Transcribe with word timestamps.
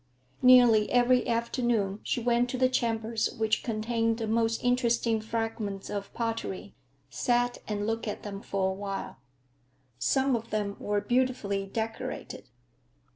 Nearly 0.41 0.91
every 0.91 1.27
afternoon 1.29 1.99
she 2.01 2.19
went 2.19 2.49
to 2.49 2.57
the 2.57 2.69
chambers 2.69 3.29
which 3.37 3.61
contained 3.61 4.17
the 4.17 4.25
most 4.25 4.63
interesting 4.63 5.21
fragments 5.21 5.91
of 5.91 6.11
pottery, 6.11 6.73
sat 7.11 7.59
and 7.67 7.85
looked 7.85 8.07
at 8.07 8.23
them 8.23 8.41
for 8.41 8.71
a 8.71 8.73
while. 8.73 9.17
Some 9.99 10.35
of 10.35 10.49
them 10.49 10.75
were 10.79 11.01
beautifully 11.01 11.67
decorated. 11.67 12.49